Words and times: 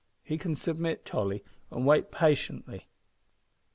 "He 0.23 0.39
can 0.39 0.55
submit, 0.55 1.05
Tolly, 1.05 1.43
and 1.69 1.85
wait 1.85 2.09
patiently." 2.09 2.87